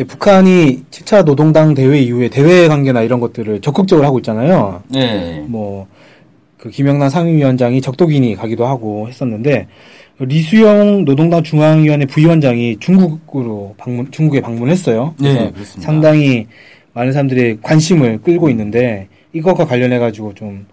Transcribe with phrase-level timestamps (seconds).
[0.00, 4.82] 네, 북한이 7차 노동당 대회 이후에 대외 관계나 이런 것들을 적극적으로 하고 있잖아요.
[4.88, 5.44] 네.
[5.46, 5.88] 뭐,
[6.56, 9.66] 그 김영남 상임위원장이 적도기니 가기도 하고 했었는데,
[10.18, 15.16] 리수영 노동당 중앙위원회 부위원장이 중국으로 방문, 중국에 방문했어요.
[15.20, 15.92] 네, 그래서 그렇습니다.
[15.92, 16.46] 상당히
[16.94, 20.64] 많은 사람들의 관심을 끌고 있는데, 이것과 관련해가지고 좀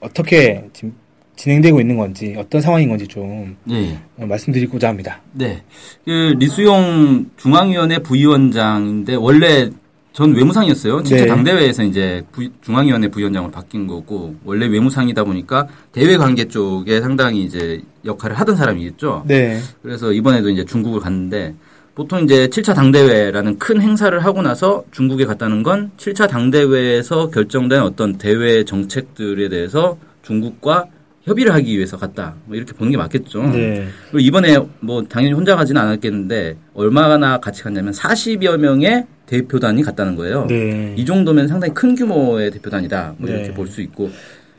[0.00, 0.94] 어떻게 지금
[1.36, 3.98] 진행되고 있는 건지, 어떤 상황인 건지 좀 네.
[4.16, 5.20] 어, 말씀드리고자 합니다.
[5.32, 5.62] 네.
[6.04, 9.68] 그 리수용 중앙위원회 부위원장인데 원래
[10.12, 11.02] 전 외무상이었어요.
[11.02, 11.28] 진짜 네.
[11.28, 17.82] 당대회에서 이제 부- 중앙위원회 부위원장으로 바뀐 거고 원래 외무상이다 보니까 대외 관계 쪽에 상당히 이제
[18.04, 19.24] 역할을 하던 사람이겠죠.
[19.26, 19.58] 네.
[19.82, 21.54] 그래서 이번에도 이제 중국을 갔는데
[21.96, 28.16] 보통 이제 7차 당대회라는 큰 행사를 하고 나서 중국에 갔다는 건 7차 당대회에서 결정된 어떤
[28.16, 30.86] 대외 정책들에 대해서 중국과
[31.24, 32.34] 협의를 하기 위해서 갔다.
[32.44, 33.42] 뭐 이렇게 보는 게 맞겠죠.
[33.48, 33.86] 네.
[34.10, 40.44] 그리고 이번에 뭐 당연히 혼자 가지는 않았겠는데 얼마나 같이 갔냐면 40여 명의 대표단이 갔다는 거예요.
[40.46, 40.94] 네.
[40.96, 43.14] 이 정도면 상당히 큰 규모의 대표단이다.
[43.16, 43.54] 뭐 이렇게 네.
[43.54, 44.10] 볼수 있고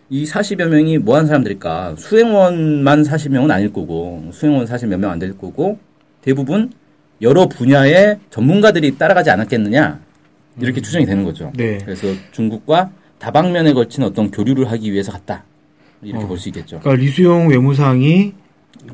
[0.09, 1.95] 이 40여 명이 뭐 하는 사람들일까?
[1.97, 5.77] 수행원만 40명은 아닐 거고 수행원 40 몇 명 안 될 거고
[6.21, 6.71] 대부분
[7.21, 9.99] 여러 분야의 전문가들이 따라가지 않았겠느냐
[10.59, 11.51] 이렇게 추정이 되는 거죠.
[11.55, 11.77] 네.
[11.83, 15.43] 그래서 중국과 다방면에 걸친 어떤 교류를 하기 위해서 갔다
[16.05, 16.27] 이렇게 어.
[16.27, 16.79] 볼수 있겠죠.
[16.79, 18.33] 그러니까 리수용 외무상이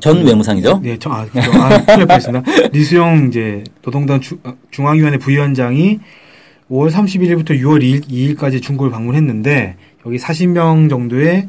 [0.00, 0.80] 전 외무상이죠.
[0.82, 1.50] 네, 저, 아, 그죠.
[1.52, 2.68] 아, 큰일 날 뻔했습니다.
[2.72, 6.00] 리수용 이제 노동당 주, 어, 중앙위원회 부위원장이
[6.70, 11.48] 5월 31일부터 6월 2일, 2일까지 중국을 방문했는데 여기 40명 정도의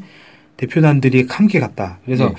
[0.58, 1.98] 대표단들이 함께 갔다.
[2.04, 2.34] 그래서 네.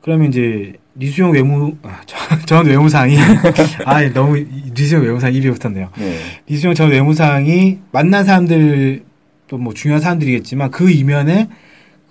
[0.00, 3.16] 그러면 이제 리수용 외무 아, 전, 전 외무상이
[3.86, 5.90] 아 너무 리수용 외무상 입에 붙었네요.
[5.96, 6.18] 네.
[6.48, 9.04] 리수용 전 외무상이 만난 사람들
[9.46, 11.54] 또 뭐 중요한 사람들이겠지만 그 이면에 그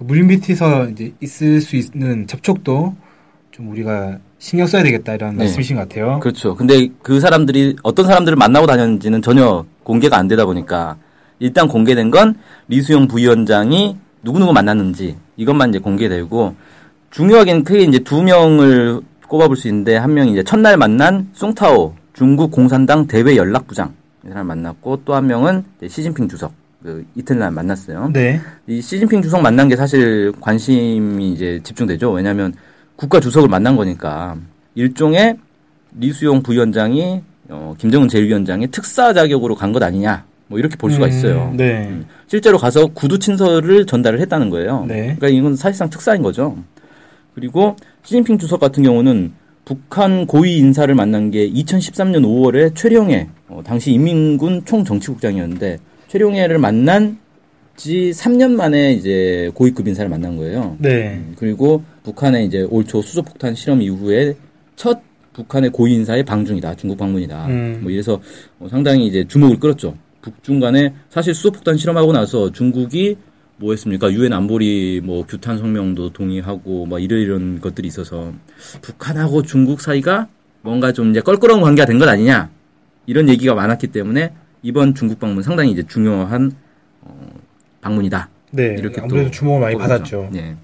[0.08, 2.96] 물 밑에서 이제 있을 수 있는 접촉도
[3.52, 5.46] 좀 우리가 신경 써야 되겠다 이런 네.
[5.46, 6.20] 말씀이신 것 같아요.
[6.20, 6.56] 그렇죠.
[6.56, 10.98] 근데 그 사람들이 어떤 사람들을 만나고 다녔는지는 전혀 공개가 안 되다 보니까
[11.40, 12.36] 일단 공개된 건
[12.68, 16.56] 리수용 부위원장이 누구누구 만났는지 이것만 이제 공개되고
[17.12, 22.52] 중요하게는 크게 이제 두 명을 꼽아볼 수 있는데 한 명이 이제 첫날 만난 숭타오 중국
[22.52, 23.94] 공산당 대외 연락부장
[24.26, 26.54] 이 사람 만났고 또 한 명은 시진핑 주석
[26.84, 28.10] 그 이튿날 만났어요.
[28.12, 28.42] 네.
[28.68, 32.12] 이 시진핑 주석 만난 게 사실 관심이 이제 집중되죠.
[32.12, 32.54] 왜냐하면
[32.98, 34.36] 국가 주석을 만난 거니까
[34.76, 35.38] 일종의
[35.98, 40.26] 리수용 부위원장이 어, 김정은 제1위원장의 특사 자격으로 간 것 아니냐.
[40.48, 41.54] 뭐 이렇게 볼 수가 음, 있어요.
[41.56, 41.88] 네.
[41.88, 44.84] 음, 실제로 가서 구두 친서를 전달을 했다는 거예요.
[44.88, 45.16] 네.
[45.18, 46.58] 그러니까 이건 사실상 특사인 거죠.
[47.34, 49.32] 그리고 시진핑 주석 같은 경우는
[49.66, 55.80] 북한 고위 인사를 만난 게 2013년 5월에 최룡해 어, 당시 인민군 총정치국장이었는데
[56.18, 57.18] 최룡해를 만난
[57.76, 60.78] 지 3년 만에 이제 고위급 인사를 만난 거예요.
[60.80, 61.16] 네.
[61.16, 64.36] 음, 그리고 북한의 이제 올 초 수소폭탄 실험 이후에
[64.76, 65.00] 첫
[65.34, 66.76] 북한의 고위 인사의 방중이다.
[66.76, 67.48] 중국 방문이다.
[67.48, 67.80] 음.
[67.82, 68.22] 뭐 이래서
[68.60, 69.96] 어, 상당히 이제 주목을 끌었죠.
[70.22, 73.18] 북중 간에 사실 수소폭탄 실험하고 나서 중국이
[73.58, 74.12] 뭐 했습니까?
[74.14, 78.32] 유엔 안보리 뭐 규탄 성명도 동의하고 막 이런 이런 것들이 있어서
[78.84, 80.28] 북한하고 중국 사이가
[80.62, 82.52] 뭔가 좀 이제 껄끄러운 관계가 된 것 아니냐
[83.08, 84.32] 이런 얘기가 많았기 때문에
[84.64, 86.52] 이번 중국 방문 상당히 이제 중요한
[87.02, 87.30] 어,
[87.82, 88.30] 방문이다.
[88.52, 88.76] 네.
[88.80, 89.90] 이렇게 아무래도 또 주목을 많이 보겠죠.
[89.90, 90.30] 받았죠.
[90.32, 90.56] 네.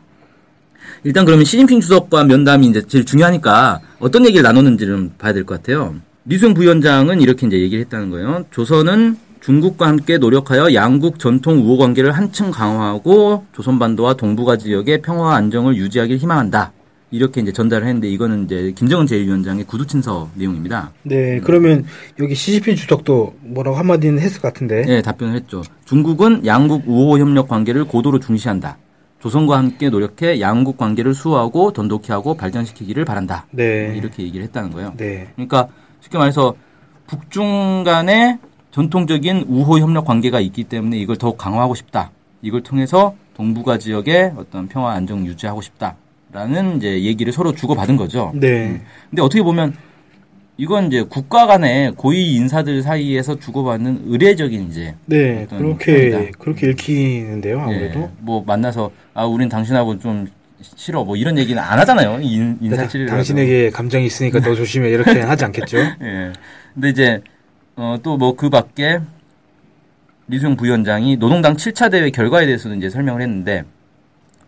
[1.03, 5.55] 일단 그러면 시진핑 주석과 면담이 이제 제일 중요하니까 어떤 얘기를 나눴는지를 좀 봐야 될 것
[5.61, 5.95] 같아요.
[6.25, 8.45] 리수영 부위원장은 이렇게 이제 얘기를 했다는 거예요.
[8.51, 15.75] 조선은 중국과 함께 노력하여 양국 전통 우호 관계를 한층 강화하고 조선반도와 동북아 지역의 평화와 안정을
[15.75, 16.71] 유지하길 희망한다.
[17.11, 20.91] 이렇게 이제 전달을 했는데 이거는 이제 김정은 제1위원장의 구두친서 내용입니다.
[21.03, 21.39] 네.
[21.39, 21.85] 그러면
[22.19, 24.83] 여기 CCP 주석도 뭐라고 한마디는 했을 것 같은데.
[24.83, 25.63] 네, 답변을 했죠.
[25.85, 28.77] 중국은 양국 우호 협력 관계를 고도로 중시한다.
[29.19, 33.47] 조선과 함께 노력해 양국 관계를 수호하고 돈독히 하고 발전시키기를 바란다.
[33.51, 33.93] 네.
[33.97, 34.93] 이렇게 얘기를 했다는 거예요.
[34.97, 35.27] 네.
[35.35, 35.67] 그러니까
[36.01, 36.55] 쉽게 말해서
[37.07, 38.37] 북중 간의
[38.71, 42.11] 전통적인 우호 협력 관계가 있기 때문에 이걸 더욱 강화하고 싶다.
[42.41, 45.95] 이걸 통해서 동북아 지역의 어떤 평화 안정 유지하고 싶다
[46.31, 48.31] 라는 이제 얘기를 서로 주고받은 거죠.
[48.35, 48.81] 네.
[49.09, 49.73] 근데 어떻게 보면
[50.57, 55.47] 이건 이제 국가 간의 고위 인사들 사이에서 주고받는 의례적인 이제 네.
[55.49, 56.37] 그렇게 편이다.
[56.37, 57.61] 그렇게 읽히는데요.
[57.61, 57.99] 아무래도.
[58.01, 60.27] 예, 뭐 만나서 아 우린 당신하고 좀
[60.61, 65.21] 싫어 뭐 이런 얘기는 안 하잖아요 인, 네, 인사치를 당신에게 감정이 있으니까 너 조심해 이렇게
[65.21, 65.77] 하지 않겠죠?
[65.77, 66.33] 예
[66.73, 67.21] 근데 이제
[67.77, 68.99] 어 또 뭐 그 밖에
[70.27, 73.63] 리수용 부위원장이 노동당 7차 대회 결과에 대해서도 이제 설명을 했는데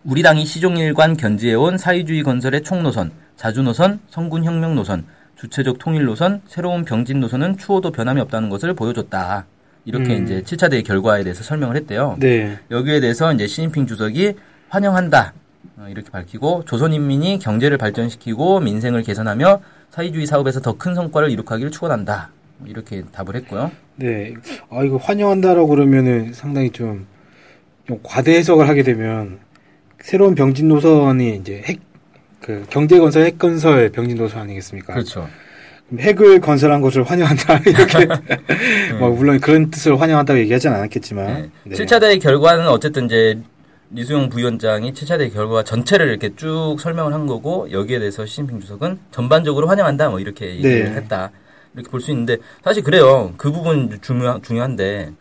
[0.03, 5.05] 우리 당이 시종일관 견지해온 사회주의 건설의 총노선, 자주노선, 성군혁명 노선,
[5.35, 9.45] 주체적 통일 노선, 새로운 병진 노선은 추호도 변함이 없다는 것을 보여줬다.
[9.85, 10.23] 이렇게 음.
[10.23, 12.17] 이제 7차 대회 결과에 대해서 설명을 했대요.
[12.19, 12.57] 네.
[12.69, 14.33] 여기에 대해서 이제 시진핑 주석이
[14.69, 15.33] 환영한다.
[15.77, 22.29] 어, 이렇게 밝히고 조선인민이 경제를 발전시키고 민생을 개선하며 사회주의 사업에서 더 큰 성과를 이룩하기를 축원한다.
[22.57, 23.71] 뭐 이렇게 답을 했고요.
[23.95, 24.33] 네.
[24.69, 27.05] 아, 이거 환영한다라고 그러면은 상당히 좀,
[27.87, 29.39] 좀 과대 해석을 하게 되면
[30.03, 31.79] 새로운 병진 노선이 이제 핵,
[32.39, 34.93] 그 경제 건설 핵 건설 병진 노선 아니겠습니까?
[34.93, 35.27] 그렇죠.
[35.97, 37.57] 핵을 건설한 것을 환영한다.
[37.67, 38.07] 이렇게.
[38.97, 41.25] 뭐, 물론 그런 뜻을 환영한다고 얘기하진 않았겠지만.
[41.25, 41.49] 네.
[41.65, 41.75] 네.
[41.75, 43.37] 7차 대회 결과는 어쨌든 이제
[43.93, 48.99] 리수용 부위원장이 7차 대회 결과 전체를 이렇게 쭉 설명을 한 거고 여기에 대해서 시진핑 주석은
[49.11, 50.91] 전반적으로 환영한다 뭐 이렇게 얘기를 네.
[50.91, 51.31] 했다
[51.73, 55.11] 이렇게 볼 수 있는데 사실 그래요 그 부분 중요 중요한데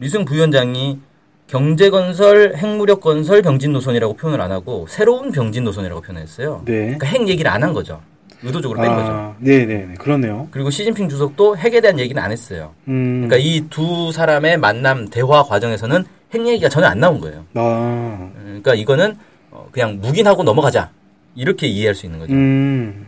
[0.00, 0.98] 리수용 부위원장이
[1.48, 6.62] 경제건설, 핵무력건설 병진 노선이라고 표현을 안 하고 새로운 병진 노선이라고 표현했어요.
[6.64, 6.72] 네.
[6.96, 8.00] 그러니까 핵 얘기를 안 한 거죠.
[8.42, 9.08] 의도적으로 뺀 거죠.
[9.10, 9.94] 아, 네네.
[9.98, 10.46] 그러네요.
[10.50, 12.74] 그리고 시진핑 주석도 핵에 대한 얘기는 안 했어요.
[12.88, 13.26] 음.
[13.26, 16.04] 그러니까 이 두 사람의 만남 대화 과정에서는
[16.34, 17.44] 핵 얘기가 전혀 안 나온 거예요.
[17.54, 19.16] 아, 그러니까 이거는
[19.50, 20.90] 어, 그냥 묵인하고 넘어가자
[21.34, 22.32] 이렇게 이해할 수 있는 거죠.
[22.34, 23.06] 음.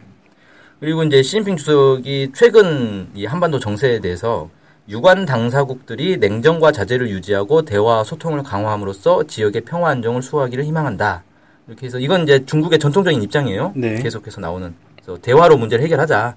[0.81, 4.49] 그리고 이제 시진핑 주석이 최근 이 한반도 정세에 대해서
[4.89, 11.25] 유관 당사국들이 냉정과 자제를 유지하고 대화 소통을 강화함으로써 지역의 평화 안정을 수호하기를 희망한다.
[11.67, 13.73] 이렇게 해서 이건 이제 중국의 전통적인 입장이에요.
[13.77, 13.97] 네.
[13.97, 16.37] 계속해서 나오는 그래서 대화로 문제를 해결하자.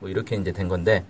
[0.00, 1.04] 뭐 이렇게 이제 된 건데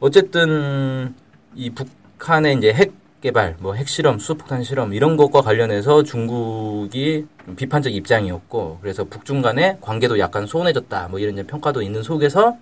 [0.00, 1.14] 어쨌든
[1.54, 2.92] 이 북한의 이제 핵
[3.22, 9.78] 개발, 뭐 핵실험, 수소폭탄 실험 이런 것과 관련해서 중국이 좀 비판적 입장이었고 그래서 북중 간의
[9.80, 11.08] 관계도 약간 소원해졌다.
[11.08, 12.58] 뭐 이런 이제 평가도 있는 속에서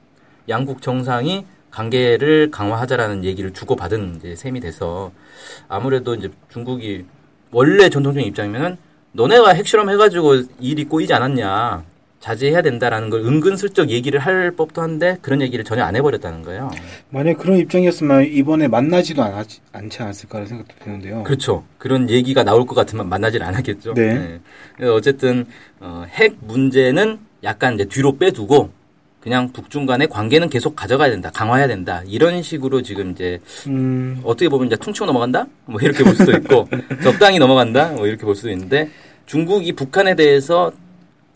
[0.49, 5.11] 양국 정상이 관계를 강화하자라는 얘기를 주고받은 이제 셈이 돼서
[5.69, 7.07] 아무래도 이제 중국이
[7.51, 8.77] 원래 전통적인 입장이면은
[9.13, 11.85] 너네가 핵실험 해가지고 일이 꼬이지 않았냐
[12.21, 16.71] 자제해야 된다라는 걸 은근슬쩍 얘기를 할 법도 한데 그런 얘기를 전혀 안 해버렸다는 거예요.
[17.11, 21.25] 만약 그런 입장이었으면 이번에 만나지도 않, 않지 않았을까라는 생각도 드는데요.
[21.25, 21.65] 그렇죠.
[21.79, 23.95] 그런 얘기가 나올 것 같으면 만나질 않았겠죠.
[23.95, 24.39] 네.
[24.77, 25.47] 그래서 어쨌든
[25.81, 28.71] 어, 핵 문제는 약간 이제 뒤로 빼두고
[29.23, 33.39] 그냥 북중 간의 관계는 계속 가져가야 된다, 강화해야 된다 이런 식으로 지금 이제
[33.69, 35.47] 음, 어떻게 보면 이제 퉁치고 넘어간다?
[35.65, 36.69] 뭐 이렇게 볼 수도 있고
[37.05, 37.91] 적당히 넘어간다?
[37.91, 38.91] 뭐 이렇게 볼 수도 있는데
[39.27, 40.73] 중국이 북한에 대해서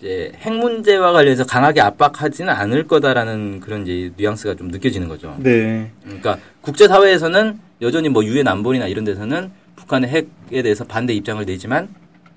[0.00, 5.36] 이제 핵 문제와 관련해서 강하게 압박하지는 않을 거다라는 그런 이제 뉘앙스가 좀 느껴지는 거죠.
[5.38, 5.90] 네.
[6.02, 11.88] 그러니까 국제 사회에서는 여전히 뭐 유엔 안보리나 이런 데서는 북한의 핵에 대해서 반대 입장을 내지만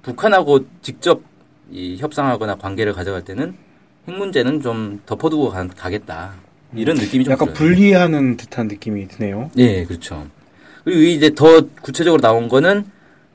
[0.03, 1.21] 북한하고 직접
[1.71, 3.55] 이 협상하거나 관계를 가져갈 때는
[4.09, 6.33] 핵 문제는 좀 덮어두고 가, 가겠다
[6.75, 7.57] 이런 느낌이 좀 약간 들어요.
[7.75, 9.49] 분리하는 듯한 느낌이 드네요.
[9.57, 10.27] 예, 그렇죠.
[10.83, 12.85] 그리고 이제 더 구체적으로 나온 거는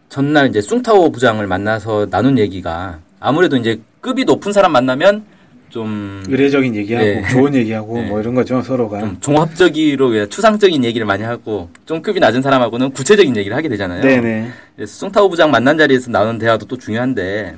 [0.08, 5.24] 전날 이제 숭타오 부장을 만나서 나눈 얘기가 아무래도 이제 급이 높은 사람 만나면
[5.70, 7.28] 좀, 의례적인 얘기하고 네.
[7.30, 8.06] 좋은 얘기하고 네.
[8.06, 9.00] 뭐 이런 거죠 서로가.
[9.00, 14.00] 좀 종합적으로 그냥 추상적인 얘기를 많이 하고 좀 급이 낮은 사람하고는 구체적인 얘기를 하게 되잖아요.
[14.00, 14.50] 네네.
[14.76, 17.56] 그래서 숭타오 부장 만난 자리에서 나오는 대화도 또 중요한데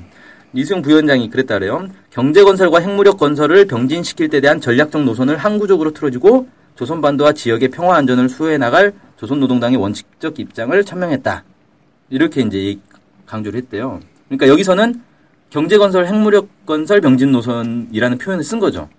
[0.57, 1.87] 이수영 부위원장이 그랬다 그래요.
[2.09, 8.57] 경제건설과 핵무력 건설을 병진시킬 때 대한 전략적 노선을 항구적으로 틀어주고 조선반도와 지역의 평화 안전을 수호해
[8.57, 11.43] 나갈 조선노동당의 원칙적 입장을 천명했다.
[12.09, 12.75] 이렇게 이제
[13.27, 13.99] 강조를 했대요.
[14.29, 14.99] 그러니까 여기서는
[15.51, 18.89] 경제건설, 핵무력건설 병진 노선이라는 표현을 쓴 거죠.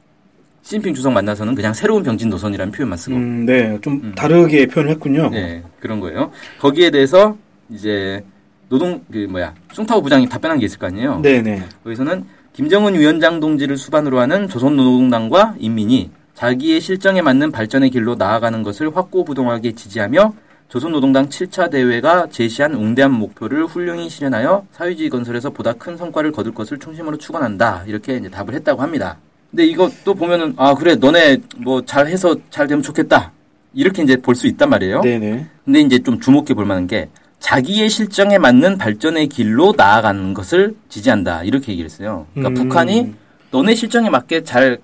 [0.62, 3.16] 시진핑 주석 만나서는 그냥 새로운 병진 노선이라는 표현만 쓰고.
[3.16, 3.76] 음, 네.
[3.80, 4.12] 좀 음.
[4.14, 5.28] 다르게 표현을 했군요.
[5.30, 6.30] 네, 그런 거예요.
[6.60, 7.36] 거기에 대해서
[7.68, 8.22] 이제
[8.68, 11.20] 노동 그 뭐야 숭타오 부장이 답변한 게 있을 거 아니에요.
[11.20, 11.64] 네네.
[11.84, 18.94] 거기서는 김정은 위원장 동지를 수반으로 하는 조선노동당과 인민이 자기의 실정에 맞는 발전의 길로 나아가는 것을
[18.96, 20.32] 확고부동하게 지지하며
[20.68, 26.78] 조선노동당 7차 대회가 제시한 웅대한 목표를 훌륭히 실현하여 사회주의 건설에서 보다 큰 성과를 거둘 것을
[26.78, 27.84] 중심으로 축원한다.
[27.86, 29.16] 이렇게 이제 답을 했다고 합니다.
[29.50, 33.32] 근데 이것도 보면은 아 그래 너네 뭐 잘해서 잘 되면 좋겠다.
[33.72, 35.00] 이렇게 이제 볼 수 있단 말이에요.
[35.00, 35.46] 네네.
[35.64, 37.08] 근데 이제 좀 주목해 볼 만한 게
[37.40, 41.44] 자기의 실정에 맞는 발전의 길로 나아가는 것을 지지한다.
[41.44, 42.26] 이렇게 얘기를 했어요.
[42.34, 42.68] 그러니까 음.
[42.68, 43.14] 북한이
[43.50, 44.78] 너네 실정에 맞게 잘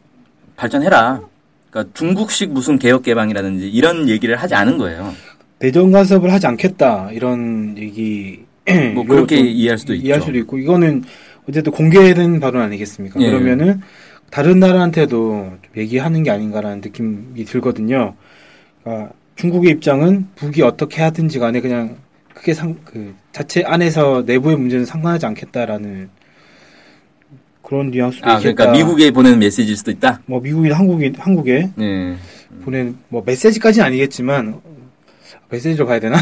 [0.56, 1.20] 발전해라.
[1.70, 5.12] 그러니까 중국식 무슨 개혁 개방이라든지 이런 얘기를 하지 않은 거예요.
[5.58, 8.44] 대전 간섭을 하지 않겠다 이런 얘기.
[8.94, 10.06] 뭐 그렇게 이해할 수도 있죠.
[10.06, 11.04] 이해할 수도 있고 이거는
[11.49, 13.20] 어쨌든 공개된 발언 아니겠습니까?
[13.20, 13.30] 예.
[13.30, 13.82] 그러면은
[14.30, 18.14] 다른 나라한테도 좀 얘기하는 게 아닌가라는 느낌이 들거든요.
[18.82, 21.96] 그러니까 중국의 입장은 북이 어떻게 하든지 간에 그냥
[22.34, 26.10] 크게 상, 그 자체 안에서 내부의 문제는 상관하지 않겠다라는
[27.62, 28.54] 그런 뉘앙스도 아 있겠다.
[28.54, 30.20] 그러니까 미국에 보내는 메시지일 수도 있다.
[30.26, 32.16] 뭐 미국이 한국이 한국에 네.
[32.62, 34.60] 보낸 뭐 메시지까지는 아니겠지만
[35.48, 36.18] 메시지로 봐야 되나?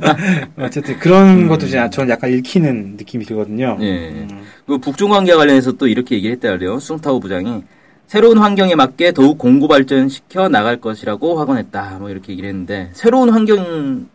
[0.58, 3.76] 어쨌든 그런 것도 좀 저는 약간 읽히는 느낌이 들거든요.
[3.78, 3.82] 음.
[3.82, 4.08] 예.
[4.10, 4.44] 음.
[4.66, 6.78] 그 북중 관계 관련해서 또 이렇게 얘기를 했다 그래요.
[6.78, 7.62] 숭타오 부장이
[8.06, 11.98] 새로운 환경에 맞게 더욱 공고 발전시켜 나갈 것이라고 확언했다.
[11.98, 14.08] 뭐 이렇게 얘기를 했는데 새로운 환경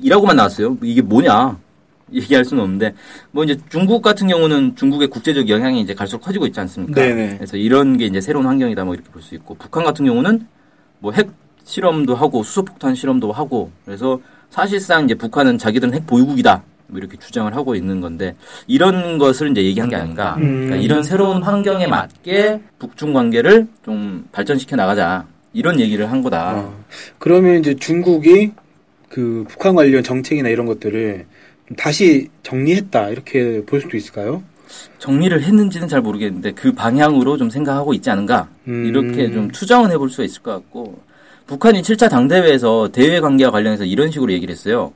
[0.00, 0.76] 이라고만 나왔어요.
[0.82, 1.58] 이게 뭐냐?
[2.12, 2.94] 얘기할 수는 없는데
[3.30, 7.00] 뭐 이제 중국 같은 경우는 중국의 국제적 영향이 이제 갈수록 커지고 있지 않습니까?
[7.00, 7.36] 네네.
[7.36, 10.46] 그래서 이런 게 이제 새로운 환경이다 뭐 이렇게 볼 수 있고 북한 같은 경우는
[10.98, 11.30] 뭐 핵
[11.62, 14.18] 실험도 하고 수소폭탄 실험도 하고 그래서
[14.48, 18.34] 사실상 이제 북한은 자기들은 핵 보유국이다 뭐 이렇게 주장을 하고 있는 건데
[18.66, 20.34] 이런 것을 이제 얘기한 게 아닌가.
[20.38, 20.64] 음.
[20.64, 26.56] 그러니까 이런 새로운 환경에 맞게 북중 관계를 좀 발전시켜 나가자 이런 얘기를 한 거다.
[26.56, 26.74] 어,
[27.18, 28.50] 그러면 이제 중국이
[29.10, 31.26] 그 북한 관련 정책이나 이런 것들을
[31.68, 34.42] 좀 다시 정리했다 이렇게 볼 수도 있을까요?
[34.98, 38.86] 정리를 했는지는 잘 모르겠는데 그 방향으로 좀 생각하고 있지 않은가 음.
[38.86, 41.00] 이렇게 좀 추정은 해볼 수가 있을 것 같고
[41.46, 44.92] 북한이 7차 당대회에서 대외 관계와 관련해서 이런 식으로 얘기를 했어요.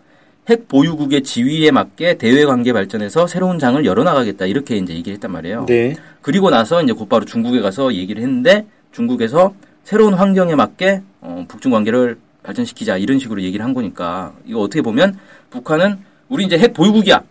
[0.48, 5.66] 핵 보유국의 지위에 맞게 대외 관계 발전에서 새로운 장을 열어나가겠다 이렇게 이제 얘기를 했단 말이에요.
[5.66, 5.96] 네.
[6.20, 12.18] 그리고 나서 이제 곧바로 중국에 가서 얘기를 했는데 중국에서 새로운 환경에 맞게 어, 북중 관계를
[12.44, 15.18] 발전시키자 이런 식으로 얘기를 한 거니까 이거 어떻게 보면
[15.50, 15.98] 북한은
[16.28, 17.22] 우리 이제 핵 보유국이야.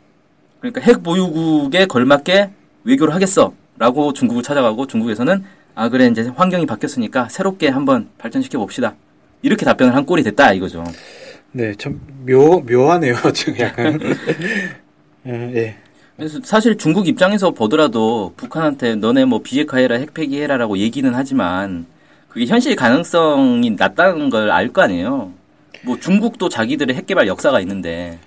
[0.59, 2.49] 그러니까 핵 보유국에 걸맞게
[2.83, 5.43] 외교를 하겠어라고 중국을 찾아가고 중국에서는
[5.75, 8.95] 아 그래 이제 환경이 바뀌었으니까 새롭게 한번 발전시켜 봅시다.
[9.41, 10.83] 이렇게 답변을 한 꼴이 됐다 이거죠.
[11.51, 13.99] 네, 참 묘, 묘하네요, 지금 약간.
[15.25, 15.75] 음, 예.
[16.15, 21.85] 그래서 사실 중국 입장에서 보더라도 북한한테 너네 뭐 비핵화해라 핵폐기해라라고 얘기는 하지만
[22.33, 25.31] 그게 현실 가능성이 낮다는 걸 알 거 아니에요.
[25.85, 28.19] 뭐 중국도 자기들의 핵 개발 역사가 있는데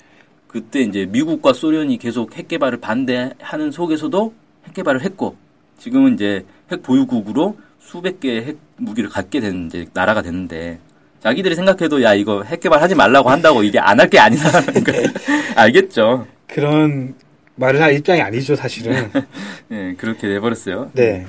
[0.46, 4.32] 그때 이제 미국과 소련이 계속 핵 개발을 반대하는 속에서도
[4.66, 5.36] 핵 개발을 했고
[5.78, 10.78] 지금은 이제 핵 보유국으로 수백 개의 핵 무기를 갖게 된 이제 나라가 됐는데
[11.20, 14.94] 자기들이 생각해도 야 이거 핵 개발하지 말라고 한다고 이게 안 할 게 아니다라는 걸
[15.56, 16.26] 알겠죠.
[16.46, 17.14] 그런
[17.56, 19.10] 말을 할 입장이 아니죠, 사실은.
[19.72, 20.90] 예, 그렇게 돼버렸어요.
[20.94, 21.26] 네.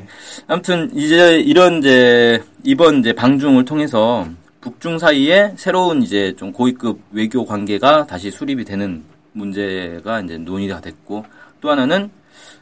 [0.47, 4.27] 아무튼 이제 이런 이제 이번 이제 방중을 통해서
[4.61, 11.25] 북중 사이에 새로운 이제 좀 고위급 외교 관계가 다시 수립이 되는 문제가 이제 논의가 됐고
[11.61, 12.09] 또 하나는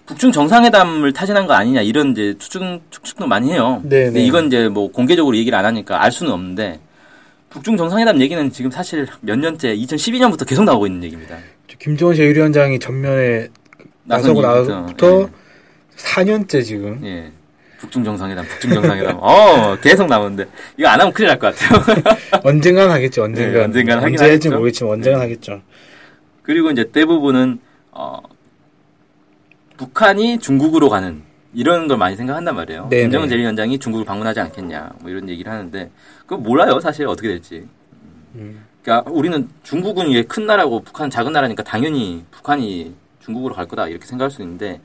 [0.05, 3.81] 북중 정상회담을 타진한 거 아니냐 이런 이제 추측 추측도 많이 해요.
[3.83, 4.25] 네, 근데 네.
[4.25, 6.79] 이건 이제 뭐 공개적으로 얘기를 안 하니까 알 수는 없는데
[7.49, 11.37] 북중 정상회담 얘기는 지금 사실 몇 년째 2012년부터 계속 나오고 있는 얘기입니다.
[11.67, 13.49] 저 김정은 제1위원장이 전면에
[14.03, 15.29] 나서고 나서부터
[15.97, 16.99] 4년째 지금.
[17.03, 17.09] 예.
[17.09, 17.31] 예.
[17.77, 19.17] 북중 정상회담, 북중 정상회담.
[19.19, 20.45] 어, 계속 나오는데
[20.77, 22.15] 이거 안 하면 큰일 날 것 같아요.
[22.43, 23.53] 언젠간 하겠죠, 언젠간.
[23.53, 24.49] 네, 언젠간 하긴 언제 할지.
[24.49, 25.61] 모르겠지만 언젠간 하겠죠.
[26.41, 27.59] 그리고 이제 대부분은
[27.91, 28.19] 어,
[29.77, 31.21] 북한이 중국으로 가는
[31.53, 32.87] 이런 걸 많이 생각한단 말이에요.
[32.89, 33.03] 네네.
[33.03, 35.89] 김정은 제1위원장이 중국을 방문하지 않겠냐, 뭐 이런 얘기를 하는데
[36.21, 37.67] 그거 몰라요, 사실 어떻게 될지.
[38.35, 38.63] 음.
[38.85, 44.05] 그러니까 우리는 중국은 이게 큰 나라고 북한은 작은 나라니까 당연히 북한이 중국으로 갈 거다 이렇게
[44.05, 44.79] 생각할 수 있는데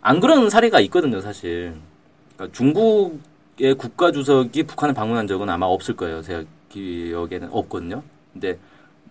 [0.00, 1.74] 안 그런 사례가 있거든요, 사실.
[2.34, 6.22] 그러니까 중국의 국가 주석이 북한을 방문한 적은 아마 없을 거예요.
[6.22, 8.02] 제가 기억에는 없거든요.
[8.32, 8.58] 근데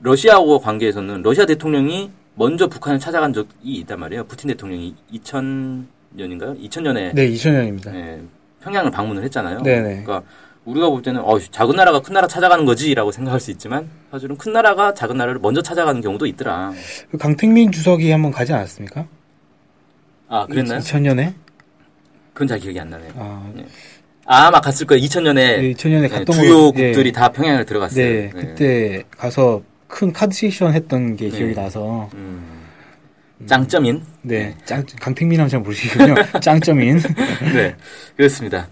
[0.02, 4.24] 러시아와 관계에서는 러시아 대통령이 먼저 북한을 찾아간 적이 있단 말이에요.
[4.24, 6.60] 푸틴 대통령이 2000년인가요?
[6.60, 7.94] 2000년에 네, 2000년입니다.
[7.94, 8.20] 예,
[8.62, 9.62] 평양을 방문을 했잖아요.
[9.62, 10.04] 네네.
[10.04, 10.24] 그러니까
[10.66, 14.54] 우리가 볼 때는 어, 작은 나라가 큰 나라 찾아가는 거지라고 생각할 수 있지만 사실은 큰
[14.54, 16.72] 나라가 작은 나라를 먼저 찾아가는 경우도 있더라.
[17.10, 19.06] 그 강택민 주석이 한번 가지 않았습니까?
[20.28, 20.80] 아 그랬나요?
[20.80, 21.34] 2000년에?
[22.34, 23.12] 그건 잘 기억이 안 나네요.
[23.18, 23.52] 아,
[24.26, 25.04] 아, 아마 갔을 거예요.
[25.04, 27.12] 2000년에 네, 2000년에 갔던 주요 걸로- 국들이 예.
[27.12, 28.06] 다 평양을 들어갔어요.
[28.06, 31.62] 네, 그때 가서 큰 카드 세션 했던 게 기억이 네.
[31.62, 32.62] 나서 음,
[33.48, 34.04] 짱점인.
[34.22, 36.14] 네, 짱, 강택민 하면 잘 모르시군요.
[36.40, 37.00] 짱점인.
[37.54, 37.76] 네,
[38.16, 38.70] 그렇습니다.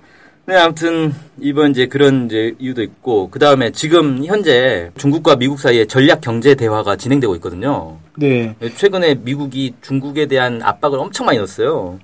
[0.50, 5.86] 네, 아무튼 이번 이제 그런 이제 이유도 있고 그 다음에 지금 현재 중국과 미국 사이에
[5.86, 8.00] 전략 경제 대화가 진행되고 있거든요.
[8.18, 12.00] 네, 최근에 미국이 중국에 대한 압박을 엄청 많이 넣었어요.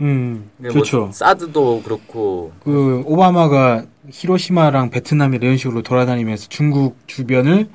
[0.00, 1.10] 음, 뭐 그렇죠.
[1.12, 7.68] 사드도 그렇고 그 오바마가 히로시마랑 베트남 이런 식으로 돌아다니면서 중국 주변을 어,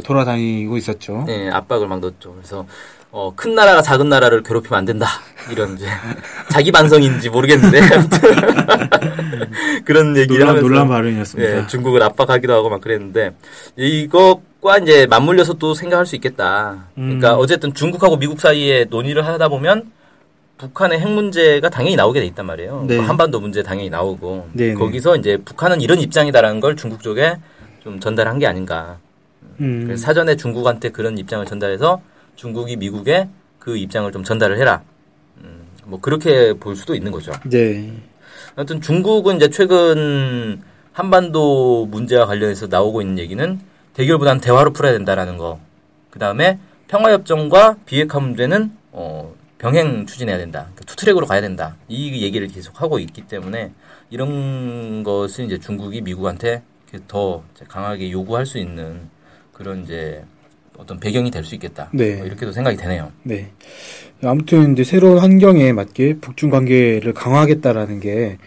[0.00, 1.24] 돌아다니고 있었죠.
[1.26, 2.34] 네, 압박을 막 넣었죠.
[2.34, 2.66] 그래서
[3.10, 5.06] 어, 큰 나라가 작은 나라를 괴롭히면 안 된다.
[5.50, 5.86] 이런 이제
[6.50, 7.80] 자기 반성인지 모르겠는데
[9.84, 11.58] 그런 얘기를 하면서 논란 발언이었습니다.
[11.58, 13.32] 예, 중국을 압박하기도 하고 막 그랬는데
[13.76, 16.86] 이것과 이제 맞물려서 또 생각할 수 있겠다.
[16.94, 17.40] 그러니까 음.
[17.40, 19.90] 어쨌든 중국하고 미국 사이에 논의를 하다 보면
[20.56, 22.84] 북한의 핵 문제가 당연히 나오게 돼 있단 말이에요.
[22.86, 22.98] 네.
[22.98, 24.74] 한반도 문제 당연히 나오고 네, 네.
[24.74, 27.36] 거기서 이제 북한은 이런 입장이다라는 걸 중국 쪽에
[27.82, 28.96] 좀 전달한 게 아닌가.
[29.60, 32.00] 음, 그래서 사전에 중국한테 그런 입장을 전달해서
[32.36, 33.28] 중국이 미국에
[33.58, 34.82] 그 입장을 좀 전달을 해라.
[35.42, 37.32] 음, 뭐 그렇게 볼 수도 있는 거죠.
[37.48, 37.92] 네,
[38.56, 40.60] 아무튼 중국은 이제 최근
[40.92, 43.60] 한반도 문제와 관련해서 나오고 있는 얘기는
[43.94, 45.60] 대결보다는 대화로 풀어야 된다라는 거.
[46.10, 50.68] 그 다음에 평화협정과 비핵화 문제는 어, 병행 추진해야 된다.
[50.74, 51.76] 그 투트랙으로 가야 된다.
[51.88, 53.72] 이 얘기를 계속 하고 있기 때문에
[54.10, 56.62] 이런 것을 이제 중국이 미국한테
[57.08, 59.08] 더 강하게 요구할 수 있는
[59.52, 60.22] 그런 이제
[60.76, 61.88] 어떤 배경이 될 수 있겠다.
[61.92, 62.16] 네.
[62.16, 63.12] 뭐 이렇게도 생각이 되네요.
[63.22, 63.50] 네.
[64.22, 68.38] 아무튼 이제 새로운 환경에 맞게 북중 관계를 강화하겠다라는 게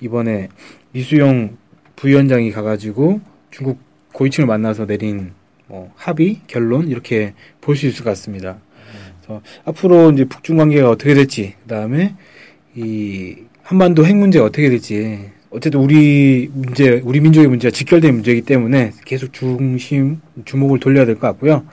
[0.00, 0.48] 이번에
[0.92, 1.56] 이수영
[1.96, 3.78] 부위원장이 가가지고 중국
[4.12, 5.32] 고위층을 만나서 내린
[5.66, 8.58] 뭐 합의 결론 이렇게 볼 수 있을 것 같습니다.
[9.20, 12.14] 그래서 앞으로 이제 북중 관계가 어떻게 될지 그다음에
[12.74, 18.92] 이 한반도 핵 문제가 어떻게 될지 어쨌든 우리 문제 우리 민족의 문제가 직결된 문제이기 때문에
[19.04, 21.64] 계속 중심 주목을 돌려야 될 것 같고요.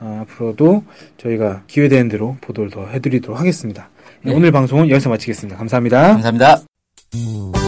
[0.00, 0.84] 어, 앞으로도
[1.16, 3.90] 저희가 기회되는 대로 보도를 더 해드리도록 하겠습니다.
[4.22, 4.36] 네, 네.
[4.36, 5.58] 오늘 방송은 여기서 마치겠습니다.
[5.58, 6.12] 감사합니다.
[6.12, 7.67] 감사합니다.